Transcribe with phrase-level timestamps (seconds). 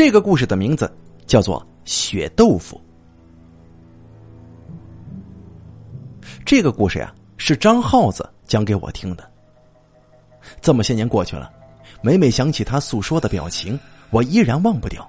[0.00, 0.90] 这个故事的名字
[1.26, 2.80] 叫做《血豆腐》。
[6.42, 9.30] 这个故事呀，是张耗子讲给我听的。
[10.62, 11.52] 这么些年过去了，
[12.00, 13.78] 每每想起他诉说的表情，
[14.08, 15.06] 我依然忘不掉。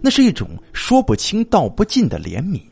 [0.00, 2.62] 那是一种说不清道不尽的怜悯。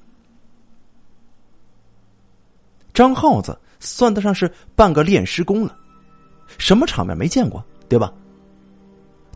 [2.94, 5.76] 张耗子算得上是半个炼尸工了，
[6.56, 8.10] 什么场面没见过，对吧？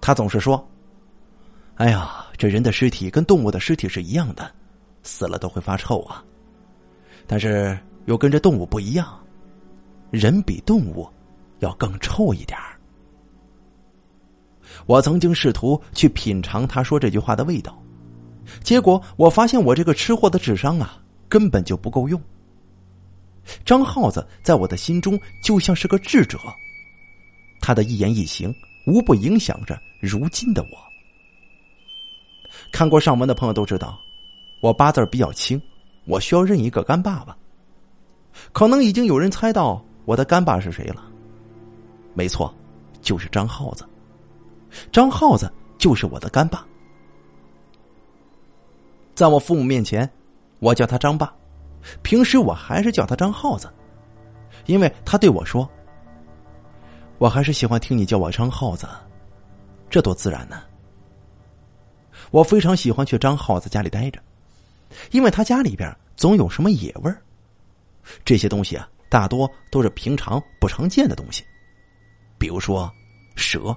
[0.00, 0.66] 他总是说
[1.80, 4.55] ：“哎呀，这人的尸体跟动物的尸体是一样的，
[5.02, 6.22] 死了都会发臭啊。
[7.27, 9.18] 但是又跟这动物不一样，
[10.10, 11.08] 人比动物
[11.60, 12.58] 要更臭一点
[14.84, 17.83] 我曾经试图去品尝他说这句话的味道，
[18.62, 22.20] 结果我发现我这个吃货的智商啊，根本就不够用。
[23.64, 26.38] 张耗子在我的心中就像是个智者，
[27.58, 28.55] 他的一言一行
[28.86, 30.89] 无不影响着如今的我。
[32.73, 33.98] 看过上文的朋友都知道，
[34.61, 35.61] 我八字比较轻，
[36.06, 37.36] 我需要认一个干爸爸。
[38.53, 41.03] 可能已经有人猜到我的干爸是谁了，
[42.14, 42.55] 没错，
[43.03, 43.84] 就是张耗子。
[44.92, 46.64] 张耗子就是我的干爸，
[49.16, 50.09] 在我父母面前，
[50.61, 51.34] 我叫他张爸。
[52.03, 53.69] 平时我还是叫他张耗子，
[54.66, 55.69] 因为他对我说
[57.19, 58.87] ：“我还是喜欢听你叫我张耗子，
[59.89, 60.62] 这多自然呢。”
[62.31, 64.20] 我非常喜欢去张耗子家里待着，
[65.11, 67.20] 因为他家里边总有什么野味儿。
[68.25, 71.45] 这些东西啊，大多都是平常不常见的东西，
[72.39, 72.91] 比如说
[73.37, 73.77] 蛇、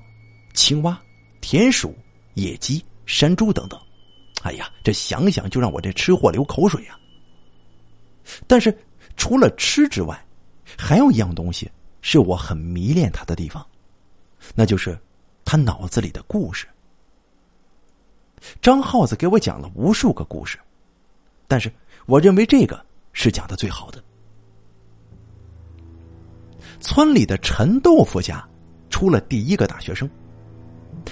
[0.54, 1.00] 青蛙、
[1.42, 1.96] 田鼠、
[2.36, 3.80] 野鸡、山猪等等。
[4.44, 7.00] 哎呀，这想想就让我这吃货流口水啊！
[8.48, 8.78] 但是，
[9.16, 10.26] 除了吃之外，
[10.78, 11.70] 还有一样东西
[12.02, 13.66] 是我很迷恋他的地方，
[14.54, 15.00] 那就是
[15.46, 16.68] 他脑子里的故事。
[18.62, 20.58] 张耗子给我讲了无数个故事，
[21.48, 21.72] 但是
[22.06, 24.04] 我认为这个是讲的最好的。
[26.80, 28.46] 村里的陈豆腐家
[28.90, 30.10] 出了第一个大学生，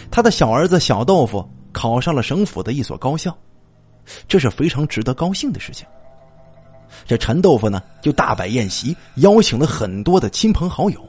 [0.10, 3.36] 他的小儿子小豆腐考上了省府的一所高校，
[4.28, 5.88] 这是非常值得高兴的事情。
[7.06, 11.02] 这陈豆腐呢，就大摆宴席，邀请了很多的亲朋好友。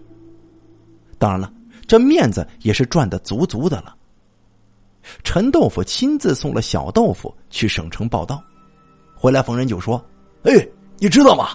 [1.19, 1.53] 当然了，
[1.87, 3.97] 这面子也是赚的足足的了。
[5.25, 8.43] 陈豆腐亲自送了小豆腐去省城报道，
[9.15, 10.03] 回来逢人就说
[10.45, 10.53] ：“哎，
[10.99, 11.51] 你知道吗？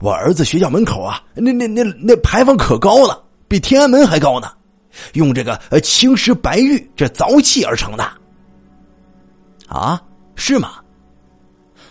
[0.00, 4.52] 我儿子学校门口啊，那那那那牌坊可高了，比天安门还高呢，
[5.14, 8.04] 用这个呃青石白玉这凿砌而成的。
[9.66, 10.00] 啊，
[10.36, 10.74] 是吗？”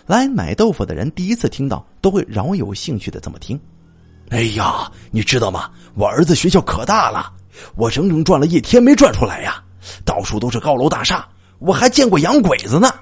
[0.06, 3.58] 来买豆腐的人第一次听到，都会饶有兴趣的这么听。
[4.30, 5.70] 哎呀，你知道吗？
[5.94, 7.32] 我儿子学校可大了，
[7.76, 9.62] 我整整转了一天没转出来呀，
[10.04, 11.28] 到处都是高楼大厦，
[11.58, 12.92] 我还见过洋鬼子呢。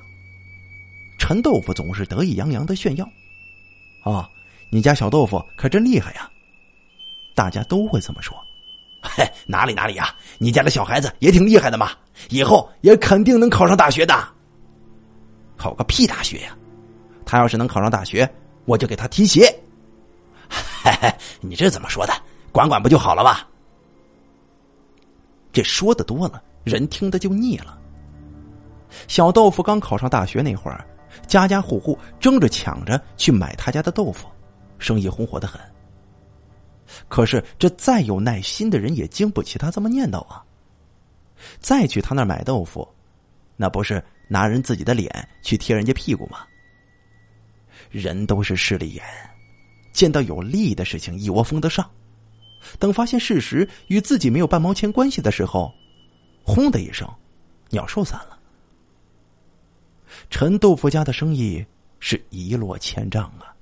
[1.18, 3.08] 陈豆腐总是得意洋洋的炫耀。
[4.02, 4.28] 啊，
[4.70, 6.30] 你家小豆腐可真厉害呀！
[7.34, 8.36] 大家都会这么说。
[9.02, 11.92] 嘿，哪里哪里呀，你家的小孩子也挺厉害的嘛，
[12.28, 14.14] 以后也肯定能考上大学的。
[15.56, 16.56] 考个屁大学呀！
[17.26, 18.28] 他要是能考上大学，
[18.64, 19.46] 我就给他提鞋。
[20.48, 22.12] 嘿嘿，你这怎么说的？
[22.52, 23.38] 管管不就好了吗？
[25.52, 27.78] 这说的多了，人听的就腻了。
[29.06, 30.86] 小豆腐刚考上大学那会儿，
[31.26, 34.28] 家家户户争着抢着去买他家的豆腐，
[34.78, 35.60] 生意红火的很。
[37.08, 40.44] 可是这再有耐心的人也经不起他这么念叨啊！
[41.60, 42.86] 再去他那儿买豆腐，
[43.56, 46.38] 那不是拿人自己的脸去贴人家屁股吗？
[47.90, 49.04] 人都是势利眼，
[49.92, 51.88] 见到有利的事情一窝蜂的上，
[52.78, 55.72] 等发现事实与自己没有半毛钱关系的时候，
[56.42, 57.08] 轰的一声，
[57.70, 58.38] 鸟兽散了。
[60.28, 61.64] 陈豆腐家的生意
[61.98, 63.54] 是一落千丈啊。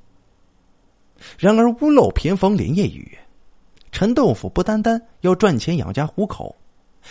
[1.38, 3.16] 然而屋漏偏逢连夜雨，
[3.90, 6.54] 陈豆腐不单单要赚钱养家糊口，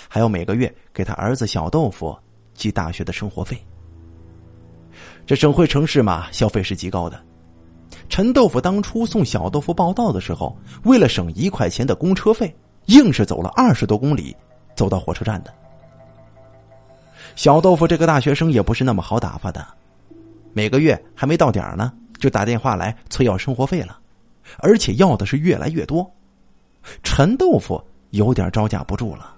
[0.08, 2.18] 还要每个月给他儿子小豆腐
[2.54, 3.62] 寄大学的生活费。
[5.26, 7.22] 这省会城市嘛，消费是极高的。
[8.10, 12.56] 陈豆腐当初送小豆腐报道的时候，为了省一块钱的公车费，
[12.86, 14.36] 硬是走了二十多公里，
[14.78, 15.54] 走到火车站的。
[17.36, 19.68] 小豆腐这个大学生也不是那么好打发的，
[20.54, 24.00] 每个月还没到点呢，就打电话来催要生活费了，
[24.60, 26.10] 而且要的是越来越多。
[27.04, 29.36] 陈豆腐有点招架不住了，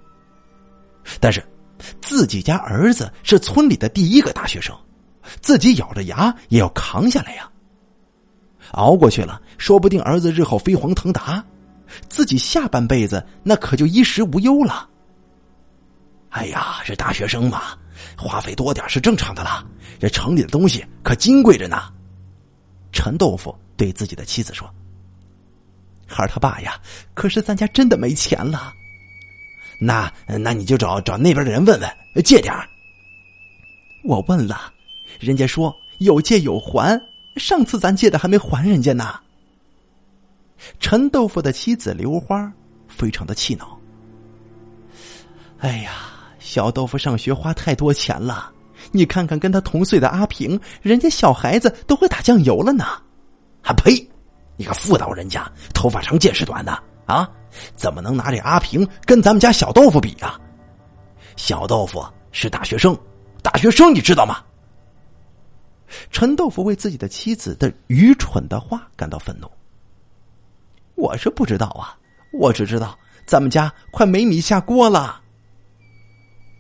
[1.20, 1.44] 但是
[2.02, 4.76] 自己家儿子是村里的第一个大学生。
[5.42, 7.48] 自己咬着牙也要扛下来呀！
[8.72, 11.44] 熬过去了，说不定儿子日后飞黄腾达，
[12.08, 14.90] 自己下半辈子那可就衣食无忧了。
[16.30, 17.78] 哎呀，这大学生嘛，
[18.18, 19.66] 花费多点是正常的啦。
[20.00, 21.92] 这城里的东西可金贵着呢。
[22.92, 24.68] 陈豆腐对自己的妻子说
[26.08, 26.80] ：“孩儿他爸呀，
[27.14, 28.74] 可是咱家真的没钱了。
[29.80, 32.54] 那那你就找找那边的人问问，借点
[34.04, 34.74] 我问了，
[35.20, 37.00] 人家说有借有还。
[37.38, 39.20] 上次咱借的还没还人家呢。
[40.80, 42.52] 陈豆腐的妻子刘花
[42.88, 43.80] 非常的气恼。
[45.60, 45.92] 哎呀，
[46.50, 48.52] 小豆腐上学花太多钱了，
[48.92, 52.86] 你看看跟他同岁的阿平，人家小孩子都会打酱油了呢。
[53.62, 54.10] 啊呸！
[54.58, 56.72] 你个妇道人家，头发长见识短的
[57.06, 57.30] 啊，
[57.76, 60.42] 怎么能拿这阿平跟咱们家小豆腐比啊？
[61.36, 62.98] 小豆腐是大学生，
[63.44, 64.38] 大学生你知道吗？
[66.10, 69.48] 陈豆腐为自己的妻子的愚蠢的话感到愤怒。
[70.96, 71.96] 我是不知道啊，
[72.34, 72.98] 我只知道
[73.28, 75.22] 咱们家快没米下锅了。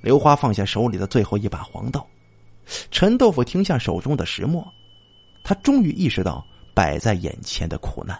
[0.01, 2.05] 刘花放下手里的最后一把黄豆，
[2.89, 4.65] 陈豆腐停下手中的石磨，
[5.43, 8.19] 他终于意识到摆在眼前的苦难。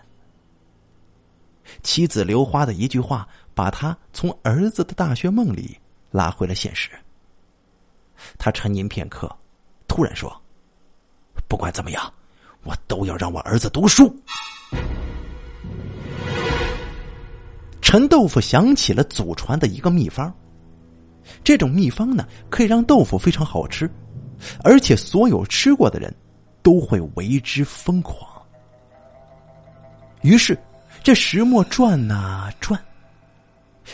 [1.84, 5.78] 妻子刘花的一句话，把他从儿子的大学梦里
[6.12, 6.90] 拉回了现实。
[8.38, 9.34] 他沉吟片刻，
[9.88, 10.36] 突然说。
[11.48, 12.14] 不管怎么样，
[12.64, 14.14] 我都要让我儿子读书。
[17.82, 20.32] 陈豆腐想起了祖传的一个秘方，
[21.44, 23.90] 这种秘方呢，可以让豆腐非常好吃，
[24.64, 26.14] 而且所有吃过的人
[26.62, 28.42] 都会为之疯狂。
[30.22, 30.58] 于是，
[31.02, 32.80] 这石磨转呐转，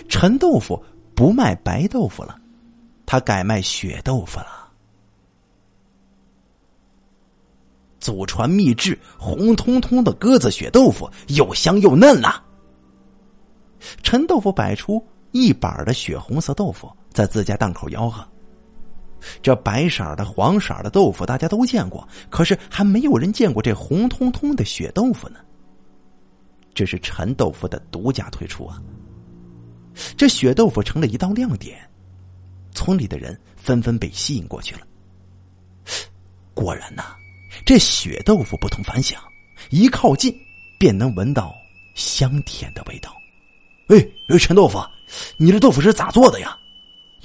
[0.09, 0.83] 陈豆腐
[1.15, 2.39] 不卖白豆腐了，
[3.05, 4.63] 他改卖血豆腐了。
[7.99, 12.41] 祖传秘制，红彤彤的鸽子血豆腐，又香又嫩呐。
[14.03, 18.23] 陈豆腐摆出一板的血红色豆腐，在自家档口吆喝。
[19.41, 25.39] 这白色的、黄色的豆腐大家都见过，可是还没有人见过这红彤彤的血豆腐呢。
[26.73, 28.79] 这是陈豆腐的独家推出啊！
[30.17, 31.79] 这血豆腐成了一道亮点，
[32.73, 34.81] 村里的人纷纷被吸引过去了。
[36.53, 37.15] 果然呐。
[37.65, 39.19] 这血豆腐不同凡响，
[39.69, 40.37] 一靠近
[40.77, 41.55] 便能闻到
[41.95, 43.15] 香甜的味道。
[43.87, 44.77] 哎，陈豆腐，
[45.37, 46.55] 你这豆腐是咋做的呀？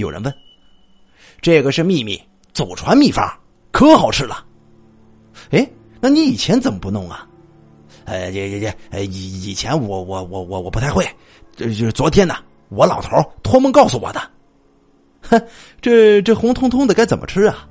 [0.01, 0.35] 有人问。
[1.41, 2.21] 这个是秘密，
[2.53, 3.27] 祖传秘方，
[3.71, 4.45] 可好吃了。
[5.51, 5.71] 哎，
[6.01, 7.27] 那你以前怎么不弄啊？
[8.05, 8.61] 呃，这这
[8.91, 11.07] 这，以以前我我我我我不太会，
[11.57, 12.35] 这就是昨天呢，
[12.69, 13.11] 我老头
[13.43, 14.21] 托梦告诉我的。
[15.23, 15.41] 哼，
[15.81, 17.69] 这这红彤彤的该怎么吃啊？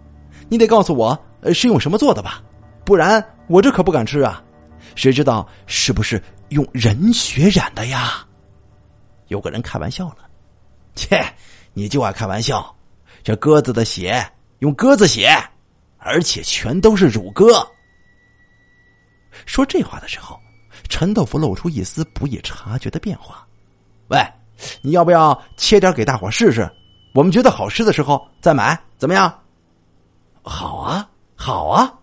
[0.48, 1.18] 你得告诉我
[1.54, 2.42] 是用什么做的吧？
[2.86, 4.42] 不然我这可不敢吃啊！
[4.96, 8.26] 谁知道是不是用人血染的呀？
[9.28, 10.18] 有个人开玩笑了
[11.00, 11.24] ：“切，
[11.74, 12.76] 你就爱开玩笑！
[13.24, 14.30] 这鸽子的血
[14.60, 15.30] 用鸽子血，
[15.98, 17.66] 而且全都是乳鸽。”
[19.46, 20.38] 说这话的时候，
[20.90, 23.48] 陈豆腐露出一丝不易察觉的变化。
[24.10, 24.20] “喂，
[24.82, 26.70] 你要不要切点给大伙试试？
[27.14, 29.44] 我们觉得好吃的时候再买，怎么样
[30.44, 31.94] ？”“好啊，好啊。”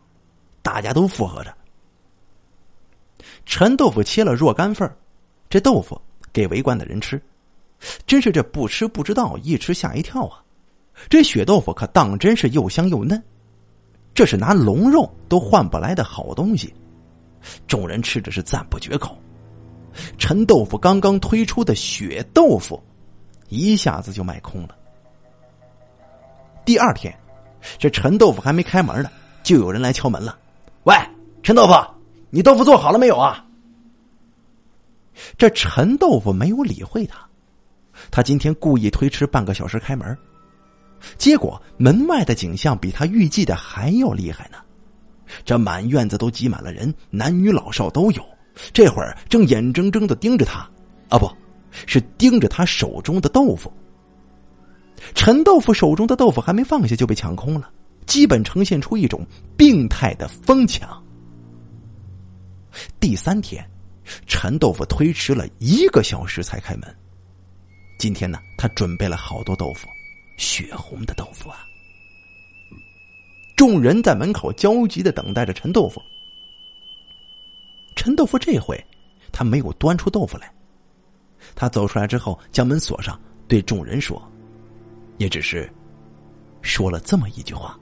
[0.63, 1.55] 大家都附和着。
[3.45, 4.91] 陈豆腐切了若干份
[5.49, 6.01] 这豆腐
[6.33, 7.23] 给围观的人吃，
[8.07, 10.43] 真是这不吃不知道，一吃吓一跳啊！
[11.09, 13.23] 这血豆腐可当真是又香又嫩，
[14.15, 16.75] 这是拿龙肉都换不来的好东西。
[17.69, 19.17] 众人吃着是赞不绝口。
[20.19, 22.83] 陈豆腐刚刚推出的血豆腐，
[23.49, 24.77] 一下子就卖空了。
[26.65, 27.15] 第二天，
[27.79, 29.11] 这陈豆腐还没开门呢，
[29.43, 30.39] 就有人来敲门了。
[30.85, 30.95] 喂，
[31.43, 31.73] 陈豆腐，
[32.31, 33.45] 你豆腐做好了没有啊？
[35.39, 37.26] 这陈豆腐没有理会他，
[38.11, 40.17] 他今天故意推迟半个小时开门，
[41.17, 44.59] 结果门外的景象比他预计的还要厉害呢。
[45.45, 48.25] 这满院子都挤满了人，男女老少都有，
[48.73, 50.61] 这会儿正眼睁睁的盯着他，
[51.09, 51.29] 啊，不
[51.87, 53.73] 是盯着他手中的豆腐。
[55.15, 57.71] 陈豆腐手中的豆腐还没放下就被抢空了。
[58.07, 59.27] 基本呈现出一种
[59.57, 61.03] 病态的疯抢。
[63.01, 63.69] 第三天，
[64.27, 66.97] 陈豆腐推迟了一个小时才开门。
[67.99, 69.89] 今天呢，他准备了好多豆腐，
[70.37, 71.67] 血红的豆腐啊！
[73.57, 76.03] 众人在门口焦急的等待着陈豆腐。
[77.95, 78.79] 陈豆腐这回
[79.33, 80.53] 他没有端出豆腐来，
[81.55, 84.23] 他走出来之后将门锁上，对众人说
[85.17, 85.73] ：“也只是
[86.61, 87.79] 说了这么一句话。”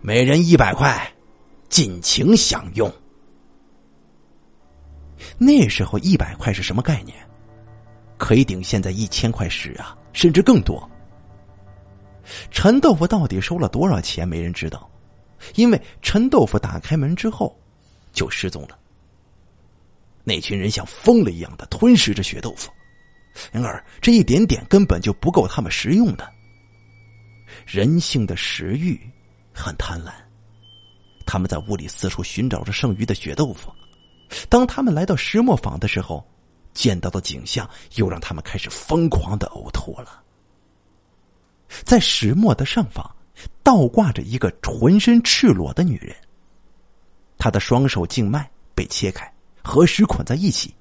[0.00, 1.12] 每人一百块，
[1.68, 2.90] 尽情享用。
[5.36, 7.16] 那时候一百块是什么概念？
[8.18, 10.88] 可以顶现在一千块十啊，甚至更多。
[12.50, 14.90] 陈豆腐到底收了多少钱，没人知道，
[15.54, 17.58] 因为陈豆腐打开门之后
[18.12, 18.78] 就失踪了。
[20.24, 22.70] 那群人像疯了一样的吞噬着血豆腐，
[23.50, 26.30] 然而这一点点根本就不够他们食用的。
[27.64, 29.00] 人性的食欲
[29.54, 30.10] 很贪婪，
[31.24, 33.72] 他们在屋里四处寻找着剩余的血豆腐。
[34.50, 36.22] 当他们来到石磨坊的时候，
[36.74, 40.22] 见到的景象又让他们开始疯狂的呕吐了。
[41.84, 43.04] 在石磨的上方，
[43.62, 46.14] 倒挂着一个浑身赤裸的女人。
[47.36, 49.30] 她的双手静脉被切开，
[49.62, 50.74] 和石捆在一起，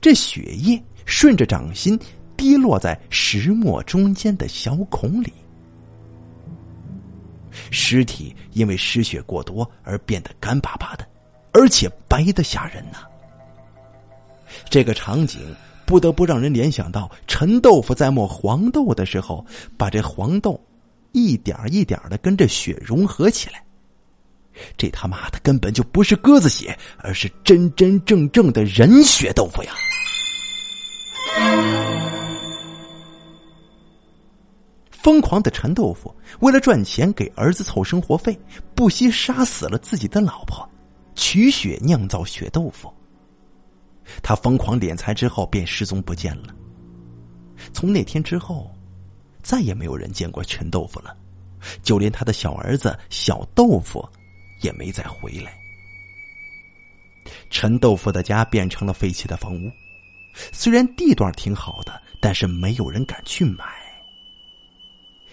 [0.00, 1.98] 这血液顺着掌心
[2.36, 5.32] 滴落在石磨中间的小孔里。
[7.70, 11.08] 尸体因为失血过多而变得干巴巴的，
[11.52, 13.06] 而且白的吓人呐。
[14.68, 15.40] 这个场景。
[15.86, 19.44] 不得不让人联想到陈豆腐在磨黄豆的时候，
[19.76, 20.58] 把这黄豆
[21.12, 23.62] 一点一点的跟着血融合起来。
[24.78, 29.74] 这他妈的根本就不是鸽子血，而是真真正正的人血豆腐呀！
[34.90, 38.34] 疯狂的陈豆腐为了赚钱给儿子凑生活费，
[38.74, 40.66] 不惜杀死了自己的老婆，
[41.14, 42.90] 取血酿造血豆腐。
[44.22, 46.54] 他疯狂敛财之后便失踪不见了。
[47.72, 48.70] 从那天之后，
[49.42, 51.16] 再也没有人见过陈豆腐了，
[51.82, 54.06] 就连他的小儿子小豆腐
[54.62, 55.52] 也没再回来。
[57.48, 59.70] 陈豆腐的家变成了废弃的房屋，
[60.52, 63.64] 虽然地段挺好的，但是没有人敢去买，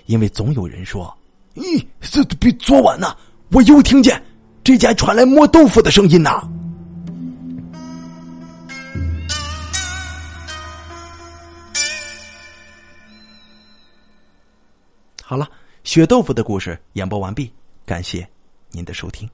[0.06, 1.14] 因为总有人说
[1.56, 3.18] ：“咦，这比昨晚呢，
[3.52, 4.24] 我又听见
[4.64, 6.30] 这家传来磨豆腐的声音呢。”
[15.32, 15.50] 好了，
[15.86, 17.50] 血豆腐的故事演播完毕，
[17.86, 18.28] 感谢
[18.72, 19.30] 您的收听。